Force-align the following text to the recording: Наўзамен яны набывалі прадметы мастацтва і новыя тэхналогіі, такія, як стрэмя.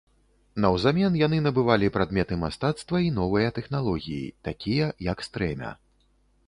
Наўзамен 0.63 1.17
яны 1.25 1.37
набывалі 1.47 1.91
прадметы 1.97 2.39
мастацтва 2.45 2.97
і 3.09 3.13
новыя 3.19 3.53
тэхналогіі, 3.59 4.27
такія, 4.51 4.91
як 5.11 5.17
стрэмя. 5.29 5.71